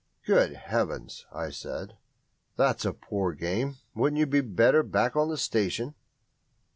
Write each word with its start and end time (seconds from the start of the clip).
"Good 0.25 0.53
Heavens!" 0.55 1.27
I 1.31 1.51
said, 1.51 1.95
"that's 2.55 2.85
a 2.85 2.91
poor 2.93 3.33
game. 3.33 3.77
Wouldn't 3.93 4.17
you 4.19 4.25
be 4.25 4.41
better 4.41 4.81
back 4.81 5.15
on 5.15 5.29
the 5.29 5.37
station?" 5.37 5.93